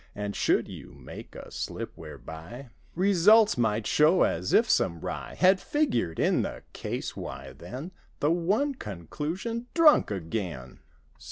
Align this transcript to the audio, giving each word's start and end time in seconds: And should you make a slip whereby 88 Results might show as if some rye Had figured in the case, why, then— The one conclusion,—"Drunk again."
And 0.15 0.35
should 0.35 0.67
you 0.67 0.93
make 0.95 1.35
a 1.35 1.51
slip 1.51 1.95
whereby 1.95 2.53
88 2.57 2.69
Results 2.95 3.55
might 3.59 3.85
show 3.85 4.23
as 4.23 4.51
if 4.51 4.67
some 4.67 4.99
rye 5.01 5.35
Had 5.35 5.61
figured 5.61 6.19
in 6.19 6.41
the 6.41 6.63
case, 6.73 7.15
why, 7.15 7.53
then— 7.53 7.91
The 8.19 8.31
one 8.31 8.73
conclusion,—"Drunk 8.73 10.09
again." 10.09 10.79